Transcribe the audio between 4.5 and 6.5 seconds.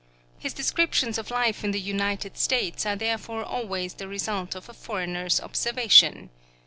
of a foreigner's observation.